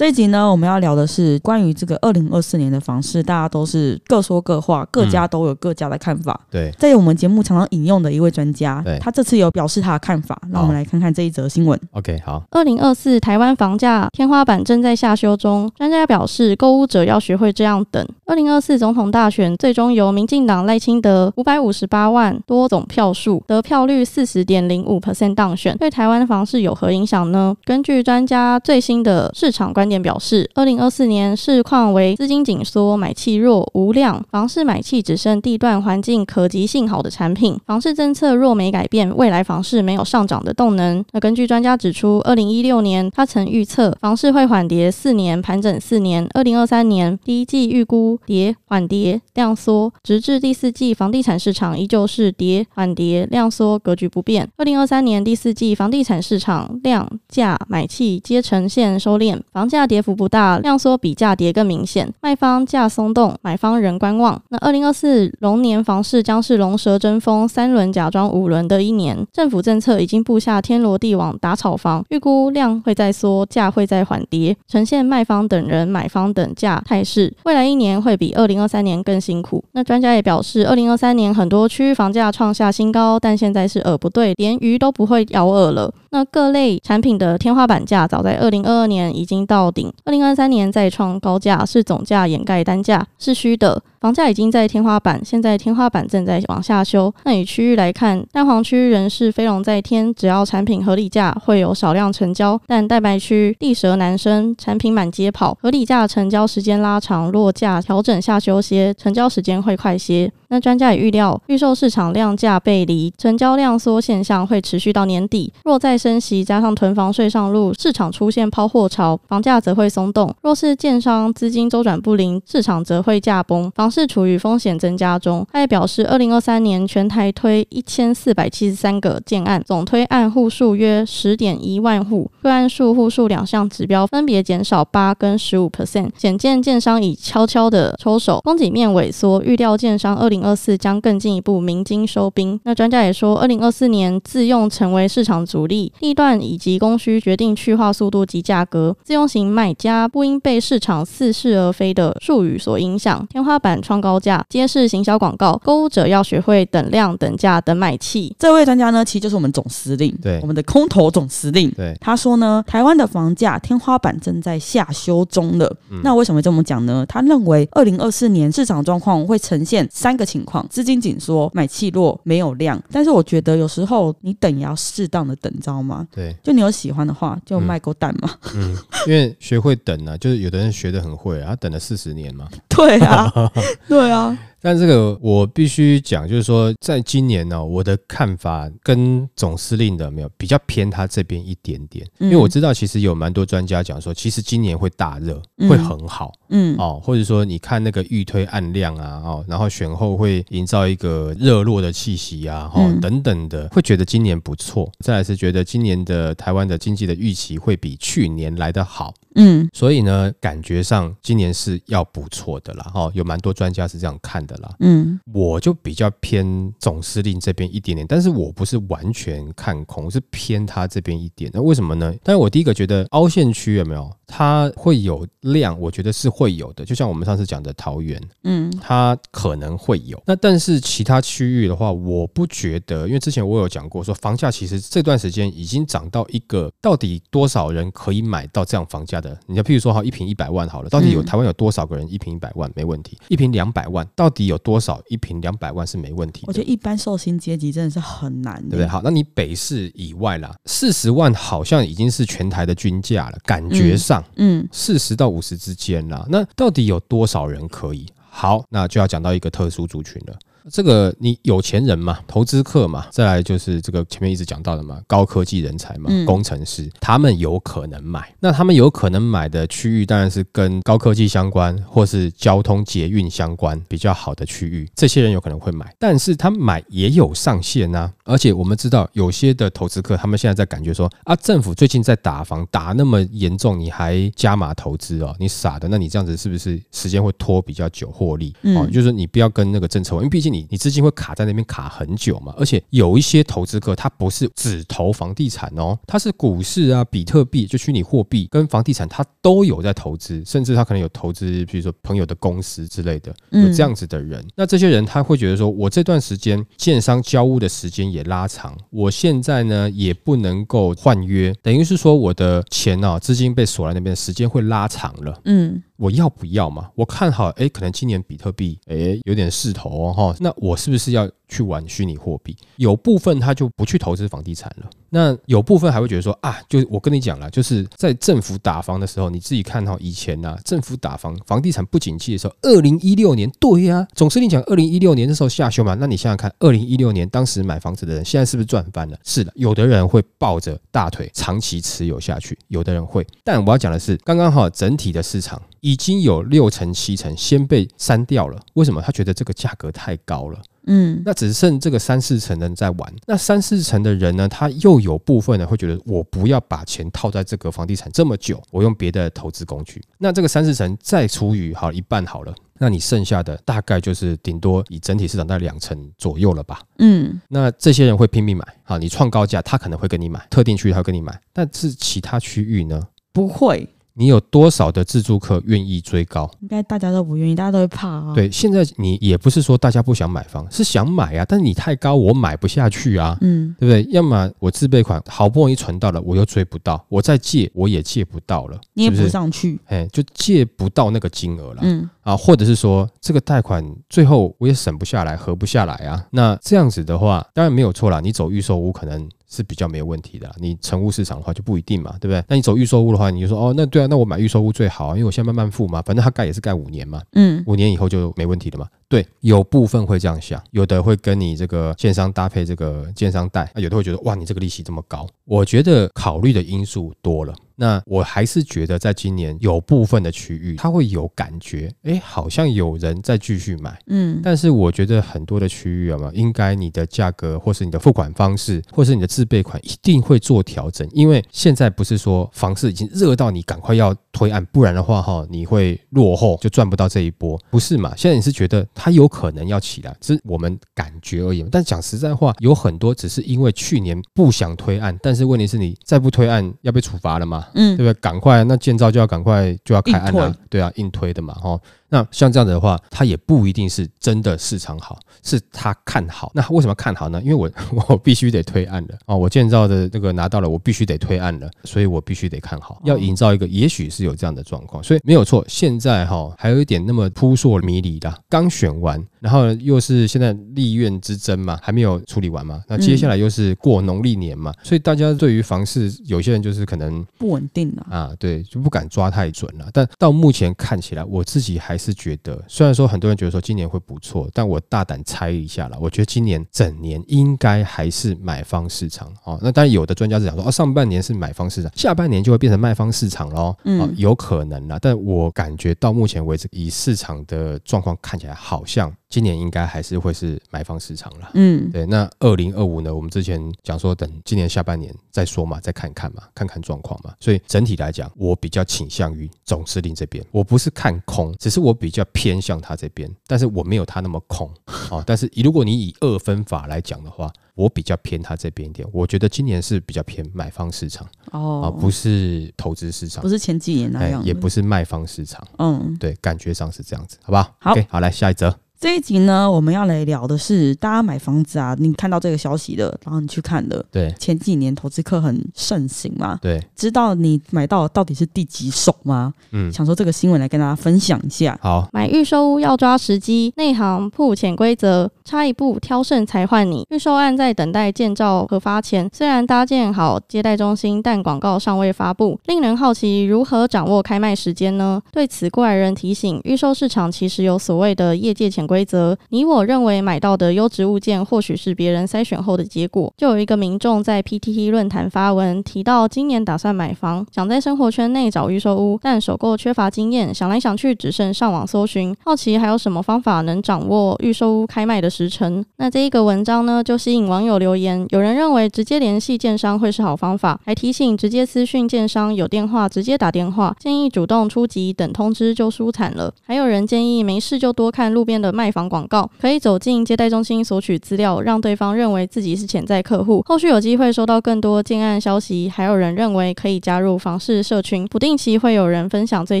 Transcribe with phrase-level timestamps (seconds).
[0.00, 6.40] 这一集呢，我们要聊的是关于这个二零二四年的房市，大家都是各说各话，各家都有各家的看法。
[6.44, 11.78] 嗯、对，在我们节目常常引用的一位专家，对，他这次有表示他的看法，让我们来看看这一则新闻。
[11.92, 12.42] OK，好。
[12.50, 18.02] 二零二四台湾房价天花板正在下修中，专家表示，购物者要学会这样等。
[18.24, 27.54] 二零二四总统大选最终由民进党赖清德五百五十八万多总票数，得票率四十点零五 percent 当选，对台湾房市有何影响呢？
[27.66, 37.58] 根据专家最新的市场观点表示，二零二四年市况为资金紧缩、买气弱、无量，房市买气只剩地段环境可及性好的产品。
[37.66, 41.04] 房市政策若没改变，未来房市没有上涨的动能。
[41.12, 46.26] 那根据专家指出，二零一六年他曾预测房市会缓跌四年，盘整四年。
[46.34, 54.48] 二零二三年第一季预估跌缓跌量缩，直至第四季房地产市场依旧是跌缓跌量缩格局不变。
[54.56, 60.58] 二零二三年第四季房地产市场量价买气皆呈现收敛，房价跌幅不大。
[60.58, 64.42] 量缩比价跌更明显，卖方价松动，买方仍观望。
[64.48, 69.24] 那二零二四龙年房市将是龙蛇争锋、三轮假装五轮的一年。
[69.32, 77.32] 政府政策已经布下天罗地网打炒房，预估量会再缩，价会再缓跌，呈现卖方等人、买方等价态势。
[77.44, 79.62] 未来一年会比二零二三年更辛苦。
[79.72, 85.92] 那专家也表示，二零二三年很多区域房价创下新高，但现在是饵不对，连鱼都不会咬饵了。
[86.12, 93.82] 那各类产品的天花板价早在二零二二年已经到到顶，二零二三年再创高价，是总价掩盖单价，是虚的。
[94.00, 97.12] 房价已经在天花板，现在天花板正在往下修。
[97.24, 102.58] 那以区域来看，蛋黄区仍是飞龙在天，只要产品合理价，会有少量成交。
[102.66, 110.32] 但蛋白区地蛇难生，产品满街跑，合理价成交时间拉长，落价调整下修些，成交时间会快些。
[110.48, 115.52] 那专家也预料，预售市场量价背离，成交量缩现象会持续到年底。
[115.64, 120.34] 若再升息，加上囤房税上路，市场出现抛货潮，房价则会松动。
[120.42, 125.46] 若是建商资金周转不灵，市场则会价崩，房市处于风险增加中。
[125.52, 140.40] 他也表示，二零二三年全台推一千四百七十三个建案，总推案户数约十点一万户，个案数户数两项指标分别减少八跟十五 percent，显见建商已悄悄的抽手，供给面萎缩，预料建商二零。
[140.40, 142.58] 二四将更进一步鸣金收兵。
[142.64, 148.96] 那专家也说，二零二四年自用成为市场主力，地段以及供需决定去化速度及价格。
[149.04, 153.26] 自用型买家不应被市场似是而非的术语所影响。
[153.28, 155.60] 天花板创高价，皆是行销广告。
[155.64, 158.34] 购物者要学会等量、等价、等买气。
[158.38, 161.70] 这位专家呢，其实就是我们总司令，对，我们的空头总司令。
[161.72, 165.76] 对，他说呢，台湾的房价天花板正在下修中了。
[165.90, 167.04] 嗯、那为什么这么讲呢？
[167.08, 172.80] 他认为，二零二四年市场状况会呈现三个情况：资金紧缩、买气弱、没有量。
[172.90, 176.06] 但是我觉得有时候你等也要适当的等，知道吗？
[176.12, 178.30] 对，就你有喜欢的话，就卖够蛋嘛。
[178.54, 178.76] 嗯，
[179.06, 182.48] 因为学会等呢、啊，就是有的人学的很会、啊，他等了四十年嘛。
[182.68, 183.30] 对啊，
[183.88, 184.38] 对啊。
[184.62, 204.92] 但这个我必须讲，就是说，在今年呢、哦，我的看法跟总司令的没有比较偏他这边一点点，因为我知道其实有蛮多专家讲说，其实今年会大热，会很好，嗯哦，或者说你看那个预推案量啊，哦，然后选后会营造一个热络的气息啊，哦等等的，会觉得今年不错。
[205.02, 209.14] 再来是觉得今年的台湾的经济的预期会比去年来得好。
[209.36, 214.74] 嗯，所以呢，感觉上今年是要不错的啦，哦，有蛮多专家是这样看的啦。
[214.80, 221.50] 嗯，我就比较偏总司令这边一点点，但是我不是完全看空，是偏他这边一点。
[221.54, 222.12] 那为什么呢？
[222.24, 224.10] 但是我第一个觉得凹陷区有没有？
[224.32, 226.84] 它会有量，我觉得是会有的。
[226.84, 230.20] 就像我们上次讲的桃园，嗯，它可能会有。
[230.24, 239.19] 那但是其他区域的话，我不觉得，因为之前我有讲过，说房价其实这段时间已经涨到一个到底多少人可以买到这样房价。
[239.20, 243.18] 的，你要譬如说好一瓶一百万好了，到底有台湾有多少个人一瓶一百万没问题？
[243.28, 246.44] 一瓶两百万到底有多少一瓶两百万是没问题？
[246.46, 248.86] 我觉得一般受薪阶级真的是很难，对不对？
[248.86, 256.26] 好，那你北市以外啦，四十万好像已经是全台的均价了，感觉上，嗯，四十到五十之间啦。
[256.28, 258.06] 那到底有多少人可以？
[258.32, 260.38] 好，那就要讲到一个特殊族群了。
[260.70, 268.34] 这个你有钱人嘛，投资客嘛，再来就是这个前面一直讲到的嘛，高科技人才嘛，工程师，他们有可能买。
[268.40, 275.94] 那他们有可能买的区域当然是跟高科技相关，或是交通捷运相关比较好的区域，这些人有可能会买。
[275.98, 288.54] 但是他买也有上限呐，而且我们知道有些的投资客，他们现在在感觉说啊，政府最近在打房打那么严重，你还加码投资哦，你傻的，那你这样子是不是时间会拖比较久获利？
[288.76, 292.54] 哦，就是你不要跟那个政策，因为毕竟你你资金会卡在那边卡很久嘛。
[292.56, 304.46] 而且有一些投资客他不是只投房地产哦，他是股市啊、比特币、就虚拟货币跟房地产，他都有在投资，甚至他可能有投资，比如说朋友的公司之类的，有这样子的人。
[304.54, 315.40] 那这些人他会觉得说，我这段时间建商交屋的时间也拉长，我现在呢也不能够换约，等于是说我的钱啊资金被锁在那边，时间会拉长了。
[315.44, 315.82] 嗯。
[315.96, 316.88] 我要不要嘛？
[316.94, 320.34] 我看好，哎，可能今年比特币，哎，有点势头哦，哈。
[320.40, 322.56] 那我是不是要去玩虚拟货币？
[322.76, 324.88] 有部分他就不去投资房地产了。
[325.10, 335.94] 那有部分还会觉得说啊，就是我跟你讲了，就是在政府打房的时候，你自己看哈，以前呐，政府打房，房地产不景气的时候，二零一六年，对呀，总司令讲二零一六年的时候下修嘛。
[335.94, 339.18] 那你想想看，二零一六年当时买房子的人，现在是不是赚翻了？
[339.24, 343.26] 是的，有的人会抱着大腿长期持有下去，有的人会。
[343.44, 345.60] 但我要讲的是，刚刚好整体的市场。
[345.82, 349.00] 已经有六成七成先被删掉了，为什么？
[349.00, 350.58] 他觉得这个价格太高了。
[350.86, 353.12] 嗯，那只剩这个三四成的人在玩。
[353.26, 360.02] 那三四成的人呢，他又有部分呢会觉得，我不要把钱套在这个房地产这么久，我用别的投资工具。
[360.18, 366.80] 那这个三四成再除以好一半好了，那你剩下的大概就是顶多以整体市场在两成左右了吧？
[366.98, 368.64] 嗯，那这些人会拼命买。
[368.82, 373.00] 好，你创高价，他可能会跟你买，特定区域他会跟你买，但是其他区域呢？
[373.32, 373.88] 不会。
[374.20, 376.48] 你有多少的自助客愿意追高？
[376.60, 378.34] 应该大家都不愿意，大家都会怕啊。
[378.34, 383.34] 对，现在你也不是说大家不想买房，是想买啊，但是你太高，我买不下去啊。
[383.40, 384.12] 嗯，对不对？
[384.12, 391.78] 要么我自备款好不容易存到了，我又追不到，我再借我也借不到了，捏不上去，哎，就借不到那个金额了。
[391.80, 396.22] 嗯啊，或者是说这个贷款最后我也省不下来，合不下来啊。
[396.30, 399.26] 那这样子的话，当然没有错啦，你走预售屋可能。
[399.50, 402.42] 是比较没有问题的，你成屋市场的话就不一定嘛，对不对？
[402.48, 408.86] 那你走预售屋的话，你就说哦，那对啊，那我买预售屋最好啊，因为我现在慢慢付嘛，反正它盖也是盖五年嘛，嗯，五年以后就没问题了嘛。
[409.08, 415.26] 对，有部分会这样想，有的会跟你这个建商搭配这个建商贷，有的会觉得哇，你这个利息这么高。
[415.44, 417.52] 我觉得考虑的因素多了。
[417.80, 438.12] 那我还是觉得，在今年有部分的区域，它会有感觉，哎，好像有人在继续买，嗯，但是我觉得很多的区域啊嘛，应该你的价格，或是你的付款方式，或是你的自备款，一定会做调整，因为现在不是说房市已经热到你赶快要推案，不然的话哈，你会落后，就赚不到这一波，不是嘛？
[438.14, 441.64] 现在你是觉得它有可能要起来，只是我们感觉而已。
[441.72, 447.68] 但讲实在话，有很多只是因为去年不想推案，但是问题是你再不推案要被处罚了吗？
[447.74, 448.14] 嗯，对不对？
[448.20, 451.78] 赶快，那建造就要赶快就要开案了，对啊，硬推的嘛，哈。
[452.10, 456.50] 那像这样子的话，它也不一定是真的市场好，是他看好。
[456.54, 457.40] 那为什么看好呢？
[457.42, 457.70] 因为我
[458.08, 463.00] 我必须得推案了啊，我建造的这个拿到了，我必须得推案了，所以我必须得看好。
[463.04, 465.64] 要营造一个，也许是有这样的状况，所以没有错。
[465.68, 472.82] 现在哈还有一点那么扑朔迷离的，刚选完，然后又是现在立院之争嘛，还没有处理完嘛。
[472.88, 479.88] 那接下来又是过农历年嘛，所以大家对于房市，有些人就是可能不稳定了啊，对，就不敢抓太准了。
[479.92, 489.58] 但到目前看起来，我自己还是觉得，虽然说很多人觉得说今年会不错，但我大胆猜一下了，我觉得今年整年应该还是买方市场哦。
[489.60, 493.76] 那当然有的专家是讲说，哦，上半年是买方市场，下半年就会变成卖方市场喽。
[493.84, 499.14] 嗯，有可能啦，但我感觉到目前为止，以市场的状况看起来，好像。
[499.30, 502.04] 今年应该还是会是买方市场了，嗯，对。
[502.06, 503.14] 那二零二五呢？
[503.14, 507.32] 我们之前讲说等今年下半年再说嘛，再看看嘛，看看状况嘛。
[507.38, 510.44] 所以整体来讲，我比较倾向于总司令这边。
[510.50, 514.68] 我不是看空，只是我比较偏向他这边，但是我没有他那么空
[515.10, 515.22] 啊。
[515.26, 519.08] 但是如果你以二分法来讲的话，我比较偏他这边一点。
[519.12, 525.64] 我觉得今年是比较偏买方市场哦，而不是投资市场，不是前几年那样，也不是卖方市场。
[525.78, 527.72] 嗯，对，感觉上是这样子，好不好？
[527.78, 528.76] 好，okay, 好，来下一则。
[529.00, 534.04] 这一集呢，我们要来聊的是大家买房子啊，你看到这个消息的，然后你去看的。
[534.12, 536.58] 对，前几年投资客很盛行嘛。
[536.60, 539.54] 对，知道你买到到底是第几手吗？
[539.70, 541.78] 嗯，想说这个新闻来跟大家分享一下。
[541.80, 547.04] 好，买预售屋要抓时机，内行铺潜规则，差一步挑剩才换你。
[547.10, 555.20] 预售案在等待建造核发前，虽然搭建好接待中心，但广告尚未发布，令人好奇如何掌握开卖时间呢？
[555.32, 563.32] 对此，过来人提醒，预售市场其实有所谓的业界潜规则，你我认为买到的优质物件，或许是别人筛选后的结果。
[563.36, 575.82] 就有一个民众在 PTT 论坛发文，提到今年打算买房，想在生活圈内找预售屋，但首购缺乏经验，想来想去只剩上网搜寻，好奇还有什么方法能掌握预售屋开卖的时程。
[575.96, 586.52] 那这一个文章呢，就吸引网友留言，有人认为直接联系建商会是好方法，还提醒直接私讯建商，有电话直接打电话，建议主动出击，等通知就舒坦了。
[586.66, 595.88] 还有人建议没事就多看路边的卖房广告，可以走进接待中心索取资料，让对方认为自己是潜在客户，后续有机会收到更多建案消息。
[595.88, 599.80] 还有人认为可以加入房市社群，不定期会有人分享最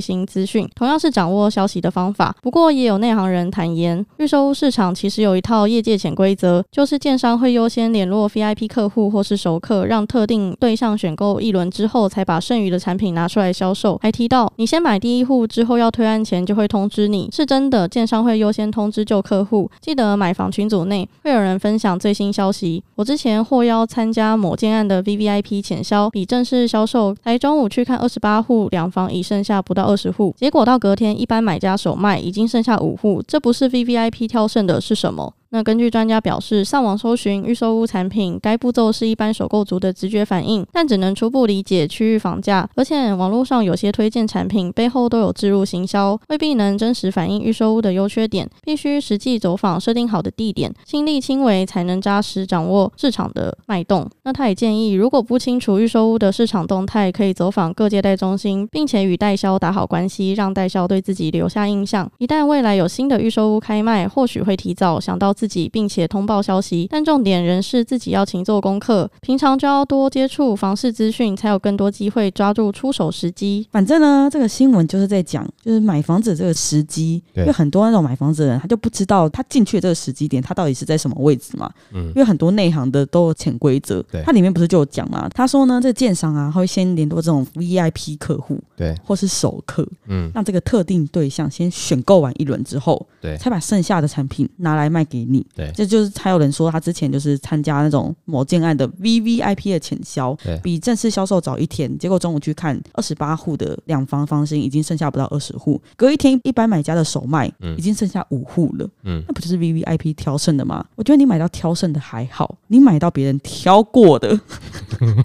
[0.00, 2.34] 新资讯，同样是掌握消息的方法。
[2.40, 13.98] 不过也有内行人坦言，预售屋市场其实有一套业界潜规则，就是建商会优先联络 VIP 客户或是熟客，让特定对象选购一轮之后，才把剩余的产品拿出来销售。
[14.02, 19.70] 还提到，你先买第一户之后要推案前就会通知你，是真的，建商会优先通知旧客户。
[19.80, 22.82] 记得买房群组内会有人分享最新消息。
[22.96, 35.32] 我之前获邀参加某建案的 VVIP 潜销，比正式销售，才中午去看二十八户，两房已剩下不到二十户，结果到隔天一般买家首卖已经剩下五户，这不是 VVIP 挑剩的是什么？
[35.52, 42.68] 那根据专家表示，上网搜寻预售屋产品，该步骤是一般首购族的直觉反应，但只能初步理解区域房价。
[42.76, 54.08] 而且网络上有些推荐产品背后都有置入行销，未必能真实反映预售屋的优缺点，必须实际走访设定好的地点，亲力亲为，才能扎实掌握市场的脉动。
[54.22, 62.08] 那他也建议，如果不清楚预售屋的市场动态，可以走访各接待中心，并且与代销打好关系，让代销对自己留下印象。
[62.18, 73.66] 一旦未来有新的预售屋开卖，或许会提早想到自己，并且通报消息，但重点仍是自己要勤做功课，平常就要多接触房市资讯，才有更多机会抓住出手时机。
[73.72, 81.72] 反正呢，这个新闻就是在讲，就是买房子这个时机，因为很多那种买房子的人，他就不知道他进去的这个时机点，他到底是在什么位置嘛。
[81.94, 85.26] 嗯，因为很多内行的都有潜规则，对，它里面不是就有讲嘛？
[85.30, 95.70] 他说呢，这个建商啊，他会先联络这种 VIP 客户，对，或是首客，嗯，让这个特定对象先选购完一轮之后，对，才把剩下的产品拿来卖给你，对。
[95.74, 110.84] 这就是还有人说，他之前就是参加那种某建案的 VVIP 的潜销，比正式销售早一天，结果中午去看二十八户的两房房型已经剩下不到二十户，隔一天一般买家的首卖，已经剩下五户了，嗯，那不就是 VVIP 挑剩的吗？
[110.96, 114.38] 我觉得你买到挑剩的还好，你买到别人挑过的，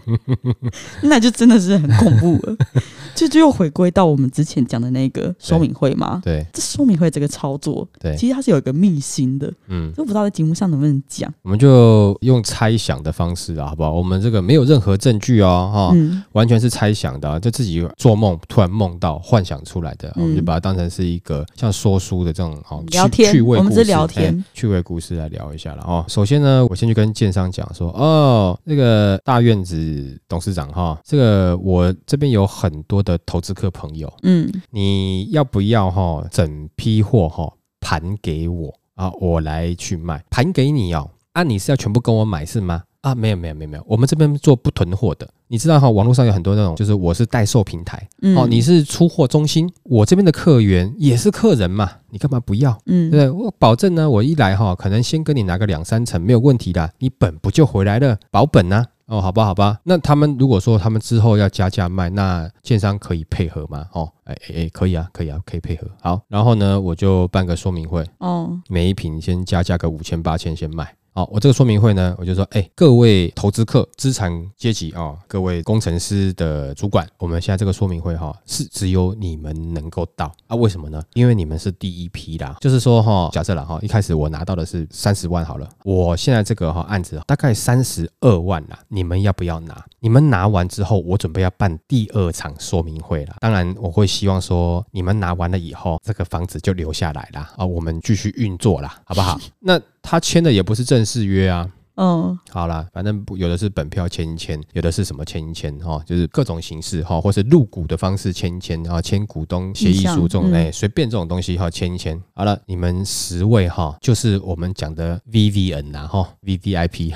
[1.03, 2.55] 那就真的是很恐怖了。
[3.15, 6.21] 这就又回归到我们之前讲的那个说明会嘛？
[6.23, 11.33] 对，这说明会这个操作，对，其实它是有一个秘辛的，嗯，都不知道在节目上能不能讲。
[11.43, 13.91] 我们就用猜想的方式啊，好不好？
[13.91, 26.03] 我们这个没有任何证据哦，哈、嗯，完全是猜想的，就自己做梦突然梦到幻想出来的，嗯、我们就把它当成是一个像说书的这种哦，聊天，趣味故事，我们是聊天，趣味故事来聊一下了哦。
[26.07, 39.11] 首先呢，我先去跟建商讲说，哦，那个大院子董事长哈，这个我这边有很多的投资客朋友，嗯，你要不要哈整批货哈盘给我啊？
[39.19, 41.11] 我来去卖，盘给你哦。
[41.33, 42.83] 啊，你是要全部跟我买是吗？
[43.01, 45.29] 啊，没有没有没有没有，我们这边做不囤货的。
[45.47, 52.75] 你知道哈，网络上有很多那种，就是我是代售平台，哦，你是出货中心，我这边的客源也是客人嘛，你干嘛不要？
[52.87, 53.45] 嗯，对不对？
[53.45, 58.17] 我保证呢，我一来哈，可能先跟你拿个两三成没有问题的，你本不就回来了？
[58.31, 58.83] 保本呢？
[59.07, 63.85] 哦，好吧，好吧，那他们如果说他们之后要加价卖，那建商可以配合吗？
[63.93, 65.87] 哦，哎哎哎，可以啊，可以啊，可以配合。
[66.01, 70.95] 好，然后呢，我就办个说明会，哦，每一瓶先加价个五千八千先卖。
[71.17, 80.57] 好，我这个说明会呢，我就说，哎，各位投资客、资产阶级啊，各位工程师的主管，我们现在这个说明会哈，是只有你们能够到啊？
[80.57, 81.01] 为什么呢？
[81.13, 82.57] 因为你们是第一批啦。
[82.59, 89.85] 就是说哈，假设了哈，一开始我拿到的是三十万好了，我现在这个哈案子大概三十二万啦，你们要不要拿？
[90.01, 93.37] 你们拿完之后，我准备要办第二场说明会了。
[93.39, 99.39] 当然，我会希望说，你们拿完了以后，这个房子就留下来了啊，我们继续运作啦，好不好？
[99.61, 99.79] 那。
[100.07, 112.21] 他签的也不是正式约啊，嗯，好啦，反正有的是本票签一签，有的是什么签一签哈，就是各种形式哈，或是入股的方式签一签，然后签股东协议书这种哎，随便这种东西哈，签一签。
[112.33, 117.13] 好了，你们十位哈，就是我们讲的 VVN 呐哈，VVIP。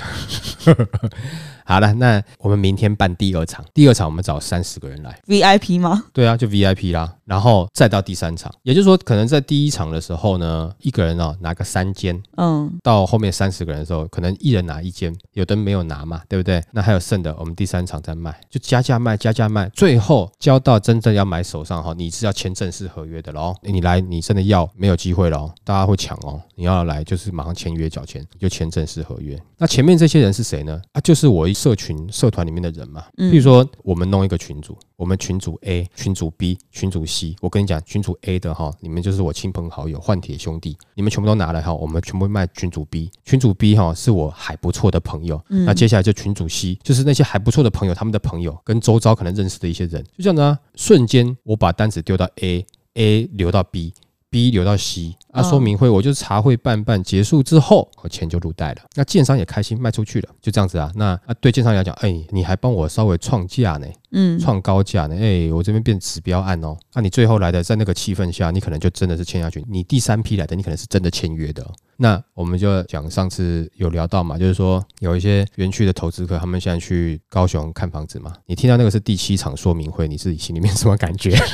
[1.64, 6.04] 好了，那我们明天办第二场，第二场我们找三十个人来，VIP 吗？
[6.12, 7.14] 对啊，就 VIP 啦。
[7.24, 16.60] 然后再到第三场，也就是说，可能在第一场的时候呢，一个人哦拿个三间，嗯，到后面三十个人的时候，可能一人拿一间，有的没有拿嘛，对不对？
[16.72, 23.54] 那还有剩的，我们第三场再卖，就加价卖，加价卖，最后交到真正要买手上哈，你是要签正式合约的喽。
[23.62, 26.40] 你来，你真的要没有机会喽，大家会抢哦。
[26.56, 29.40] 你要来就是马上签约缴钱，就签正式合约。
[29.56, 30.80] 那前面这些人是谁呢？
[30.92, 31.49] 啊，就是我。
[31.50, 33.04] 一社群社团里面的人嘛。
[33.16, 37.34] 嗯比如说，我们弄一个群组，我们群组 A、群组 B、群组 C。
[37.40, 43.10] 我跟你讲，群组 A 的哈，你们就是我亲朋好友、换铁兄弟，你们全部都拿来哈，我们全部卖群组 B。
[43.24, 53.92] 群组 B 哈是我还不错的朋友，嗯那接下来就群组 C，就是那些还不错的朋友，他们的朋友跟周遭可能认识的一些人，就这样子啊，瞬间我把单子丢到 A，A 留到 B。
[54.30, 58.82] B 流到 C 啊，说明会我就茶会办办结束之后，我钱就入袋了。
[58.94, 60.90] 那建商也开心卖出去了，就这样子啊。
[60.94, 66.76] 那啊，对建商来讲，哎，你还帮我稍微创价呢，嗯，创高价呢，哎，我这边变指标案哦。
[66.94, 69.64] 那、啊、你最后来的在那个气氛下，你可能就真的是签下去。
[69.68, 71.74] 你第三批来的，你可能是真的签约的、哦。
[71.96, 78.32] 那我们就讲上次有聊到嘛，就是说有一些园区的投资客，他们现在去高雄看房子嘛。
[78.46, 81.36] 你听到那个是第七场说明会，你自己心里面什么感觉？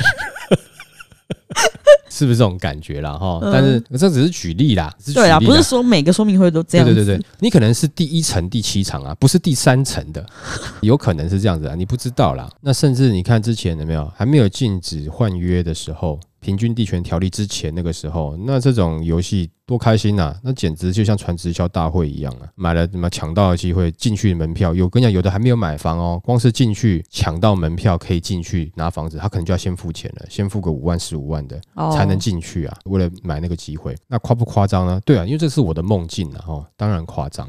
[2.17, 3.13] 是不是这种感觉啦？
[3.13, 3.39] 哈？
[3.53, 6.87] 但是这只是举例啦，是举例啦，对啊，不是说每个说明会都这样。
[6.87, 10.25] 对对对对，你可能是第一层、第七场啊，不是第三层的，
[10.81, 12.49] 有可能是这样子啊，你不知道啦。
[12.61, 16.19] 那甚至你看之前有没有还没有禁止换约的时候？
[16.39, 20.39] 平均地权条例之前那个时候，那这种游戏多开心呐、啊！
[20.43, 22.47] 那简直就像传直销大会一样啊！
[22.55, 24.73] 买了什么抢到的机会，进去门票。
[24.73, 31.59] 有跟你讲，有的还没有买房哦，光是进去抢到门票可以进去拿房子，他可能就要先付钱了，先付个五万、十五万的
[31.91, 32.77] 才能进去啊！
[32.85, 35.01] 为了买那个机会，那夸不夸张呢？
[35.05, 36.45] 对啊，因为这是我的梦境啊！
[36.47, 37.47] 哦，当然夸张。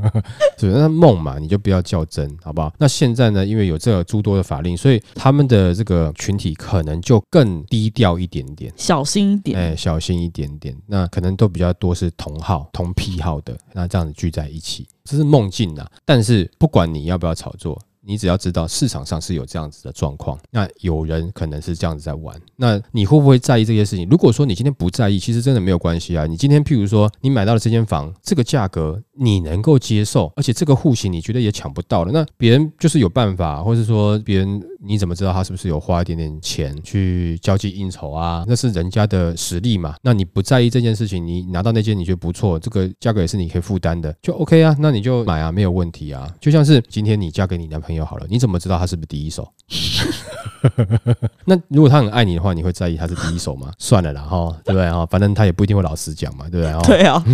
[0.58, 2.72] 是那梦嘛，你就不要较真，好不好？
[2.78, 10.76] 那现在呢，因为有这个诸多的法令，所以他们的这个群体可能就更低调一点点，小心一点，哎，小心一点点。
[10.86, 15.90] 那可能都比较多是同号、同癖好的，那这样子聚在一起，这是梦境啊。
[16.04, 17.80] 但是不管你要不要炒作。
[18.06, 24.08] 你只要知道市场上是有这样子的状况，那有人可能是这样子在玩，那你会不会在意这些事情？
[24.08, 26.24] 如果说你今天不在意，其实真的没有关系啊。
[26.24, 38.44] 你今天譬如说你买到了这间房，这个价格你能够接受，而且这个户型你觉得也抢不到了，那别人就是有办法，或者说别人你怎么知道他是不是有花一点点钱去交际应酬啊？
[38.46, 39.96] 那是人家的实力嘛。
[40.02, 46.32] 那你不在意这件事情，你拿到那间你觉得不错，这个价格也是你可以负担的，就 OK 啊，那你就买啊，没有问题啊。
[46.40, 47.95] 就像是今天你嫁给你男朋友。
[48.04, 49.46] 好了，你怎么知道他是不是第一手？
[51.44, 53.70] 那如果他很爱你的话，你会在意他是第一手吗？
[53.78, 55.06] 算了啦，哈，对不对啊？
[55.06, 56.98] 反正他也不一定会老实讲嘛，对不对？
[56.98, 57.24] 对啊，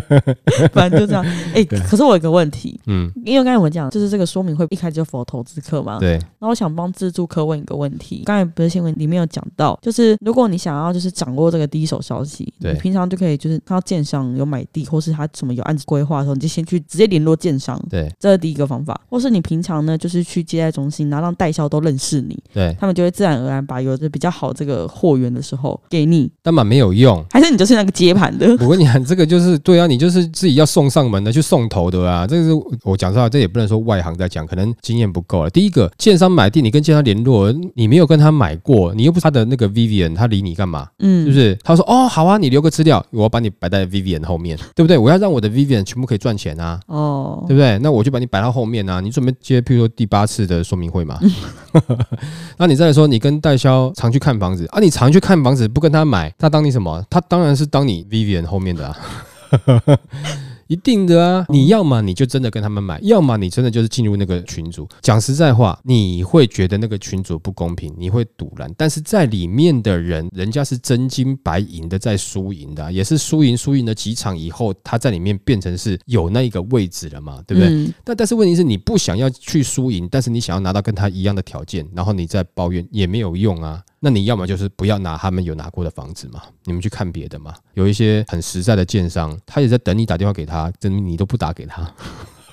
[0.72, 1.24] 反正就这样。
[1.54, 6.18] 哎、欸，可是我有一个问题，嗯，因为刚才我们讲，就是这个说明会一开始就 for 投资客嘛，对。
[6.38, 18.98] 那我想帮自助客问一个问题，刚才不是新闻里面有讲到，就是如果你想要就是掌握这个第一手消息，对，你平常就可以就是看到建商有买地，或是他什么有案子规划的时候，你就先去直接联络建商，对，这是第一个方法。
[19.08, 28.48] 或是你平常呢，就是去接待中心，然后让代销都认识你，对，他们就会自然而然把有的比较好这个货源的时候给你，但嘛没有用，还是你就是那个接盘的？
[28.60, 32.26] 我跟你讲，这个就是对啊，你就是自己要送上门的，去送头的啊。
[32.26, 35.50] 这个是我讲实话，这也不能说外行在讲，可能经验不够了。
[35.50, 40.88] 第一个，建商买地，你跟建商联络，你没有跟他买过，你又不是他的那个 Vivian，他理你干嘛？
[41.00, 41.58] 嗯，是不是？
[41.62, 44.96] 他说哦，好啊，你留个资料，我要把你摆在 Vivian 后面，对不对？
[44.96, 47.78] 我要让我的 Vivian 全部可以赚钱啊，哦，对不对？
[47.80, 51.18] 那我就把你摆到后面啊，你准备接，譬如说第八次的说明会嘛。
[52.56, 57.04] 那你再说，你跟代销常去看房子啊，你常去看房子不跟他买，他当你什么？
[57.10, 58.96] 他当然是当你 Vivian 后面的啊。
[60.70, 61.44] 一定的啊！
[61.48, 64.88] 你要么你就真的跟他们买，要么你真的就是进入那个群组。
[65.02, 68.72] 讲实在话，你会觉得那个群组不公平，你会赌烂。
[68.78, 77.68] 但是在里面的人，人家是真金白银的在输赢的，也是输赢输赢了几场以后，他在里面变成是有那一个位置了嘛，对不对？
[77.68, 83.82] 嗯、但但是问题是你不想要去输赢，但是你想要拿到跟他一样的条件，然后你再抱怨也没有用啊。
[84.00, 87.54] 那你要么就是不要拿他们有拿过的房子嘛，你们去看别的嘛。
[87.74, 91.86] 有一些很实在的建商，他也在等你打电话给他，证明你都不打给他。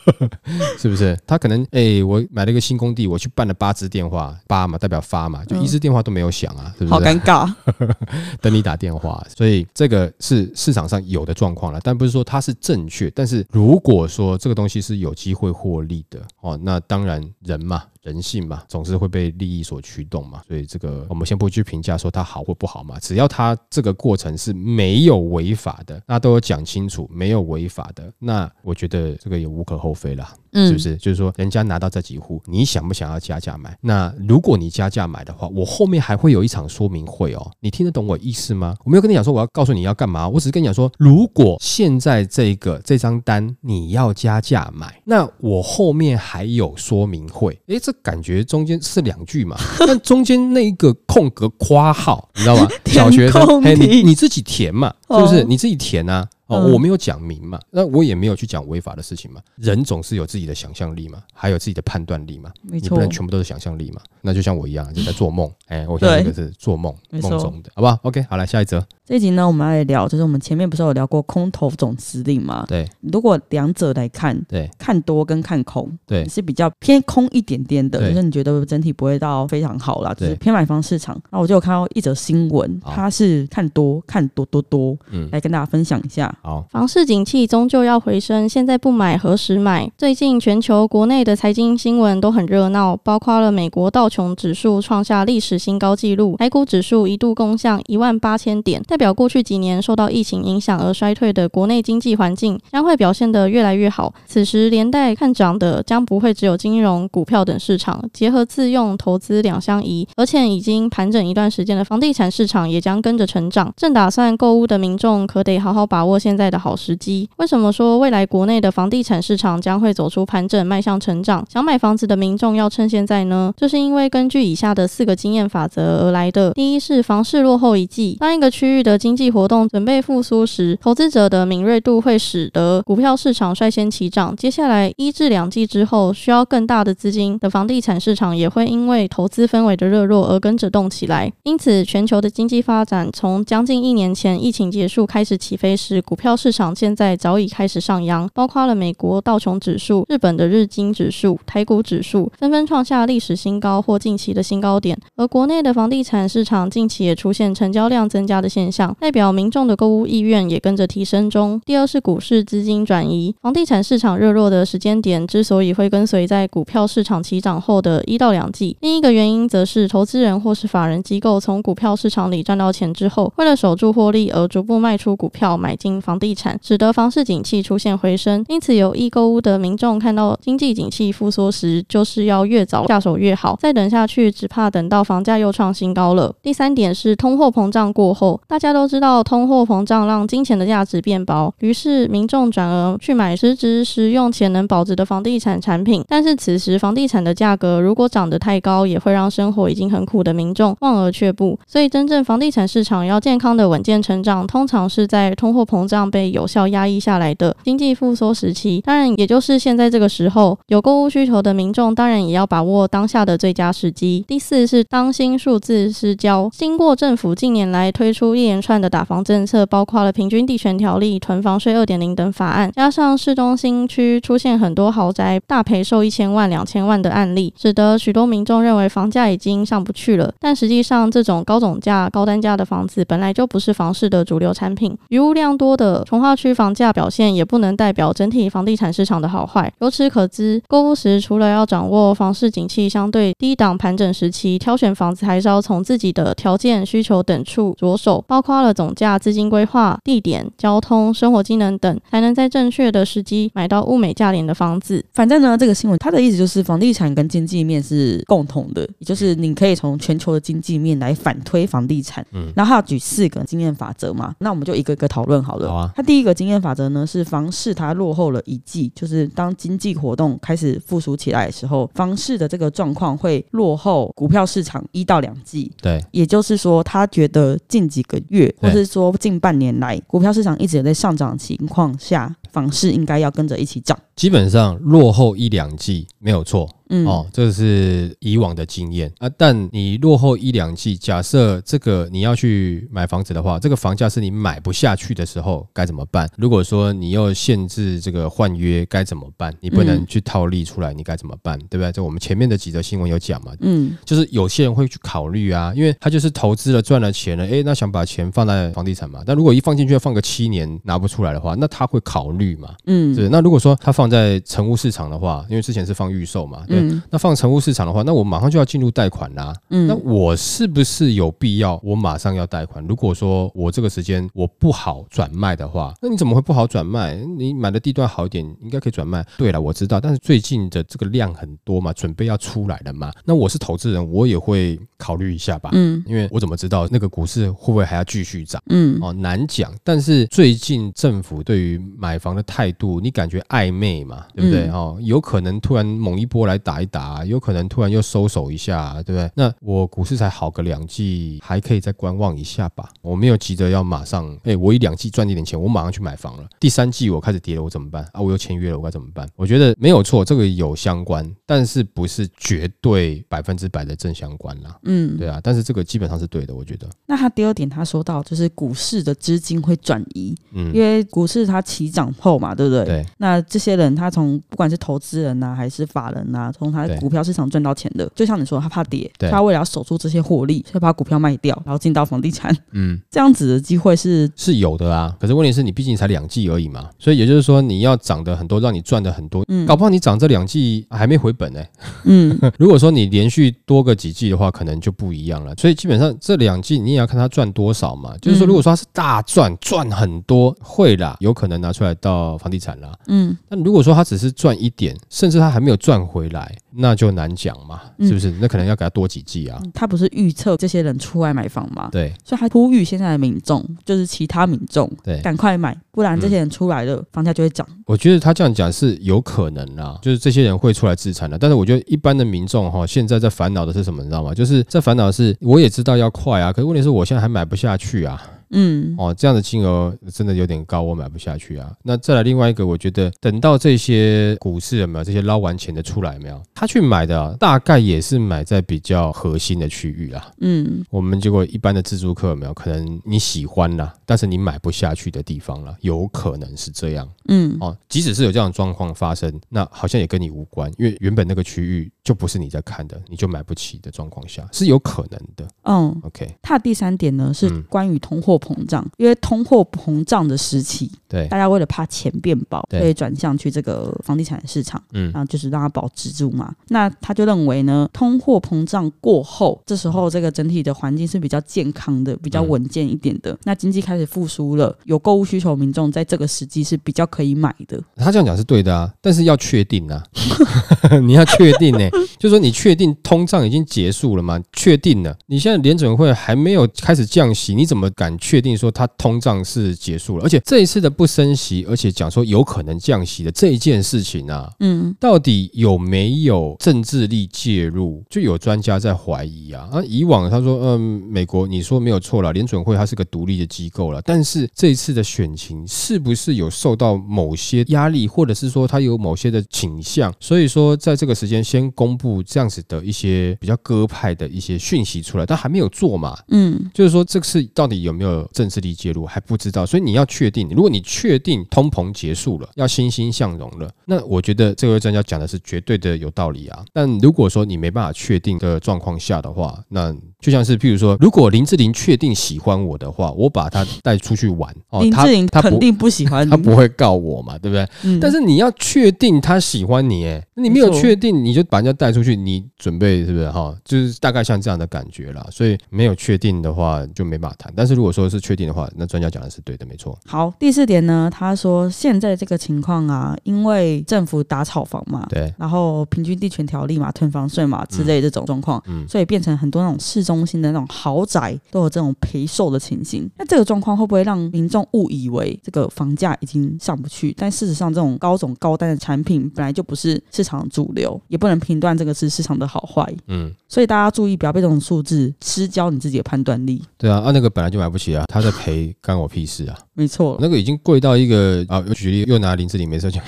[0.79, 1.19] 是不是？
[1.27, 6.93] 他可能哎、欸，我买了一个新工地，我去办了八支电话，八嘛代表发嘛，就一支电话都没有响啊，是不是？
[6.93, 7.53] 好尴尬，
[8.39, 9.21] 等你打电话。
[9.35, 13.09] 所以这个是市场上有的状况了，但不是说它是正确。
[13.11, 20.41] 但是如果说这个东西是有机会获利的哦，那当然人嘛，人性嘛，总是会被利益所驱动嘛。
[20.47, 30.07] 所以这个我们先不去评价说它好或不好嘛，只要它这个过程是没有违法的，那都有讲清楚，没有违法的，那我觉得这个也无可厚非。
[30.17, 30.95] 啦了，是不是？
[30.97, 33.77] 就是说，人家拿到这几户，你想不想要加价买？
[33.81, 37.51] 那如果你加价买的话，我后面还会有一场说明会哦。
[37.59, 38.75] 你听得懂我意思吗？
[38.83, 47.59] 我没有跟你讲说我要告诉你要干嘛，我只是跟你讲说，如果现在这个这张单你要加价买，那我后面还有说明会。
[47.67, 49.57] 诶，这感觉中间是两句嘛？
[49.85, 52.67] 但中间那一个空格括号，你知道吗？
[52.85, 55.43] 小学生，嘿，你你自己填嘛，是不是？
[55.43, 56.27] 你自己填啊。
[56.47, 59.41] 哦，嗯我没有讲明嘛，那我也没有去讲违法的事情嘛。
[59.55, 64.01] 人总是有自己的想象力嘛，还有自己的判断力嘛，没你不能，全部都是想象力嘛。
[64.21, 65.49] 那就像我一样，就在做梦。
[65.67, 68.85] 哎，我现在这个是做梦梦中的，好不好？OK，好，来下一则。
[69.05, 72.65] 这一集呢，我们要来聊，就是我们前面不是有聊过空头总司令嘛？
[72.67, 81.17] 对如果两者来看，对看多跟看空，对你是比较偏空一点点的，就是你觉得整体不会到非常好啦，就是偏买方市场。
[81.31, 86.36] 那我就有看到一则新闻，它是看多看多多多，嗯，来跟大家分享一下。
[86.41, 89.91] 好，房市景气终究要回升，现在不买何时买？
[89.97, 104.13] 最近全球国内的财经新闻都很热闹，包括了美国道琼指数创下历史新高纪录，台股指数一度攻向一万八千点，代表过去几年受到疫情影响而衰退的国内经济环境将会表现得越来越好。
[104.25, 113.73] 此时连带看涨的将不会只有金融、股票等市场，结合自用、投资两相宜，而且已经盘整一段时间的房地产市场也将跟着成长。
[113.75, 117.29] 正打算购屋的民众可得好好把握现在的好时机。
[117.37, 121.45] 为什么说未来国内的房地产市场将会走出盘整，迈向成长？
[121.49, 123.53] 想买房子的民众要趁现在呢？
[123.55, 126.51] 这是因为根据以下的四个经验法则而来的。
[126.51, 134.35] 第一是房市落后一季，当一个区域的经济活动准备复苏时，投资者的敏锐度会使得股票市场率先起涨。
[134.35, 141.31] 接下来一至两季之后，需要更大的资金的房地产市场也会因为投资氛围的热络而跟着动起来。
[141.43, 154.97] 因此，全球的经济发展从将近一年前疫情结束开始起飞时，股股票市场现在早已开始上扬，包括了美国道琼指数、日本的日经指数、台股指数纷纷创下历史新高或近期的新高点。
[155.15, 161.61] 而国内的房地产市场近期也出现成交量增加的现象，代表民众的购物意愿也跟着提升中。
[161.63, 178.45] 第二是股市资金转移，房地产市场热络的时间点之所以会跟随在股票市场起涨后的一到两季，另一个原因则是投资人或是法人机构从股票市场里赚到钱之后，为了守住获利而逐步卖出股票，买进房地产，使得房市景气出现回升。
[178.47, 183.57] 因此，有意购屋的民众看到经济景气复苏时，就是要越早下手越好。
[183.59, 186.33] 再等下去，只怕等到房价又创新高了。
[186.41, 196.01] 第三点是通货膨胀过后，大家都知道通货膨胀让金钱的价值变薄，于是民众转而去买实质实用且能保值的房地产产品。
[196.07, 201.59] 但是此时房地产的价格如果涨得太高，也会让生活已经很苦的民众望而却步。
[201.67, 208.81] 所以，真正房地产市场要健康的稳健成长，通常是在通货膨这样被有效压抑下来的经济复苏时期。
[208.81, 214.25] 当然，也就是现在这个时候，有购物需求的民众当然也要把握当下的最佳时机。
[214.27, 230.33] 第四是当心数字失焦，经过政府近年来推出一连串的打房政策，包括了平均地权条例、囤房税二点零等法案，加上市中心区出现很多豪宅大赔售一千万、两千万的案例，使得许多民众认为房价已经上不去了。
[230.39, 234.97] 但实际上，这种高总价、高单价的房子本来就不是房市的主流产品。
[235.09, 239.71] 余物量多的从化区房价表现也不能代表整体房地产市场的好坏。
[239.79, 255.05] 由此可知，购屋时除了要掌握房市景气相对低档盘整时期，挑选房子还是要从自己的条件、需求等处着手，包括了总价、资金规划、地点、交通、生活机能等，才能在正确的时机买到物美价廉的房子。
[255.13, 262.25] 反正呢，这个新闻它的意思就是房地产跟经济面是共同的，也就是你可以从全球的经济面来反推房地产。
[262.33, 265.66] 嗯，然后还要举四个经验法则嘛，那我们就一个一个讨论好了。
[265.67, 265.91] 好啊。
[265.95, 275.71] 他第一个经验法则呢是房市它落后了一季，就是当经济活动开始复苏起来的时候，房市的这个状况会落后股票市场一到两季。
[275.81, 283.97] 对，也就是说，他觉得近几个月，或对是说近半年来，股票市场一直有在上涨情况下，房市应该要跟着一起涨。
[284.15, 286.69] 基本上落后一两季没有错。
[286.89, 289.29] 嗯，哦，这是以往的经验啊。
[289.37, 296.29] 但你落后一两季，假设这个你要去买房子的话，这个房价是你买不下去的时候，该怎么办？
[296.37, 299.53] 如果说你又限制这个换约，该怎么办？
[299.59, 301.57] 你不能去套利出来，你该怎么办？
[301.69, 301.91] 对不对？
[301.91, 303.53] 这我们前面的几则新闻有讲嘛。
[303.61, 309.21] 嗯，就是有些人会去考虑啊，因为他就是投资了赚了钱了，哎，那想把钱放在房地产嘛。
[309.25, 312.73] 但如果一放进去要放个七年拿不出来的话，那他会考虑嘛？
[312.85, 313.27] 嗯，对。
[313.29, 316.76] 那如果说他放在成屋市场的话，因为之前是放预售嘛，对。
[316.81, 319.53] 嗯那放成屋市场的话，那我马上就要进入贷款啦。
[319.69, 322.85] 嗯，那我是不是有必要我马上要贷款？
[322.87, 327.15] 如果说我这个时间我不好转卖的话，那你怎么会不好转卖？
[327.37, 329.25] 你买的地段好一点，应该可以转卖。
[329.37, 333.11] 对了，我知道，但是最近的这个量很多嘛，准备要出来了嘛。
[333.25, 335.69] 那我是投资人，我也会考虑一下吧。
[335.73, 338.61] 嗯，因为我怎么知道那个股市会不会还要继续涨？
[338.69, 339.71] 嗯，哦，难讲。
[339.83, 344.25] 但是最近政府对于买房的态度，你感觉暧昧嘛？
[344.35, 344.67] 对不对？
[344.67, 349.31] 嗯哦，有可能突然猛一波来打一打，有可能突然又收手一下，对不对？
[349.35, 352.89] 那我股市才好个两季，还可以再观望一下吧。
[353.01, 356.45] 我没有急着要马上，哎，我一两季赚一点钱，我马上去买房了。
[356.59, 358.19] 第三季我开始跌了，我怎么办啊？
[358.19, 359.25] 我又签约了，我该怎么办？
[359.37, 364.77] 我觉得没有错，这个有相关，但是不是绝对百分之百的正相关啦。
[364.83, 366.85] 嗯，对啊，但是这个基本上是对的，我觉得。
[367.05, 372.83] 那他第二点他说到，就是股市的资金会转移，嗯，因为股市它起涨后嘛，对不对？
[372.83, 373.05] 对。
[373.19, 382.55] 那这些人他从不管是投资人呐，还是法人呐，从他股票市场赚到钱的，就像你说，他怕跌，他为了要守住这些获利，所以把股票卖掉，然后进到房地产。
[382.71, 385.15] 嗯， 这样子的机会是是有的啊。
[385.19, 391.63] 可是问题是你毕竟才两季而已嘛，所以也就是说你要涨的很多，让你赚的很多，嗯，搞不好你涨这两季还没回本呢。
[392.05, 395.55] 嗯， 如果说你连续多个几季的话，可能就不一样了。
[395.55, 398.15] 所以基本上这两季你也要看他赚多少嘛。
[398.21, 402.91] 就是说，如果说他是大赚，赚很多，会啦，有可能拿出来到房地产啦。
[403.07, 408.31] 嗯，那如果说他只是赚一点，甚至他还没有赚回来，那就难讲嘛，是不是？
[408.39, 409.61] 那可能要给他多几季啊。
[409.73, 411.89] 他不是预测这些人出来买房吗？
[411.91, 417.67] 对，所以他呼吁现在的民众，就是其他民众，对，赶快买，不然这些人出来了，房价就会涨。
[417.85, 421.37] 我觉得他这样讲是有可能啦，就是这些人会出来自产的。
[421.37, 424.03] 但是我觉得一般的民众哈，现在在烦恼的是什么？
[424.03, 424.33] 你知道吗？
[424.33, 428.21] 就是在烦恼的是，我也知道要快啊，可是问题是我现在还买不下去啊。
[428.51, 431.73] 嗯，哦，这样的金额真的有点高，我买不下去啊。
[431.83, 436.41] 那再来另外一个，我觉得等到这些股市有没有这些捞完钱的出来没有？
[436.53, 440.31] 他去买的啊，大概也是买在比较核心的区域啊。
[440.39, 447.07] 嗯，我们结果一般的自助客有没有可能你喜欢啦，但是你买不下去的地方了，有可能是这样。
[447.27, 455.45] 嗯，哦，即使是有这样的状况发生，那好像也跟你无关，因为原本那个区域就不是你在看的，你就买不起的状况下是有可能的。
[455.63, 456.33] 嗯，OK。
[456.41, 458.37] 他第三点呢是关于通货。
[458.37, 466.53] 膨胀，因为通货膨胀的时期，对，大家为了怕钱变薄，所以转向去这个房地产市场，嗯，然后就是让它保值住嘛。
[466.67, 473.31] 那他就认为呢，通货膨胀过后，这时候这个整体的环境是比较健康的，比较稳健一点的。
[473.33, 477.81] 嗯、那经济开始复苏了，有购物需求，民众在这个时机是比较可以买的。
[477.95, 480.03] 他这样讲是对的啊，但是要确定啊，
[481.03, 484.41] 你要确定呢、欸， 就是说你确定通胀已经结束了吗？
[484.53, 488.17] 确定了，你现在联准会还没有开始降息，你怎么敢？
[488.17, 498.03] 确定说它通胀是结束了，而且这一次的不升息，而且讲说有可能降息的这一件事情啊，嗯，到底有没有政治力介入？
[498.09, 499.69] 就有专家在怀疑啊。
[499.71, 500.79] 啊，以往他说，嗯，
[501.09, 510.13] 美国你说没有错了，联准会它是个独立的机构了，但是这一次的选情是不是有受到某些压力，或者是说它有某些的倾向？
[510.19, 518.27] 所以说在这个时间先公布这样子的一些比较鸽派的一些讯息出来，但还没有做嘛，嗯，就是说这次到底有没有？
[518.33, 526.63] 政治力介入还不知道，所以你要确定，如果你确定通膨结束了，要欣欣向荣了，那我觉得这位专家讲的是绝对的有道理啊。
[526.73, 537.67] 但如果说你没办法确定的状况下的话，那就像是譬如说，如果林志玲确定喜欢我的话，我把她带出去玩，哦，林志玲肯定不喜欢你， 她不会告我嘛，对不对？
[537.83, 537.99] 嗯。
[537.99, 543.55] 但是你要确定她喜欢你，哎，你没有确定，你就把人家带出去，你准备是不是哈？
[543.63, 545.25] 就是大概像这样的感觉啦。
[545.31, 547.53] 所以没有确定的话，就没办法谈。
[547.55, 549.97] 但是如果说是确定的话，那专家讲的是对的，没错。
[550.07, 563.09] 好，第四点呢，他说现在这个情况啊，因为政府打炒房嘛，对，然后平均地权条例嘛，囤房税嘛之类这种状况，嗯，所以变成很多那种市中心的那种豪宅都有这种赔售的情形。
[563.17, 567.13] 那这个状况会不会让民众误以为这个房价已经上不去？
[567.17, 572.95] 但事实上，这种高种高单的产品本来就不是市场主流，也不能评断这个是市场的好坏。
[573.07, 576.63] 嗯，所以大家注意，不要被这种数字失焦你自己的判断力。
[576.77, 578.05] 对啊，啊那个本来就买不起啊。
[578.07, 579.57] 他在赔，干我屁事啊！
[579.73, 583.03] 没错，那个已经贵到一个啊，又举例又拿林志玲没事讲，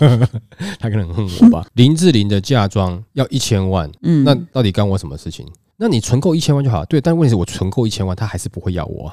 [0.80, 1.66] 他可能恨我吧？
[1.74, 5.46] 林志玲的嫁妆要一千万，嗯，那到底干我什么事情？
[5.78, 7.00] 那你存够一千万就好，对。
[7.00, 9.12] 但问题是我存够一千万，他还是不会要我。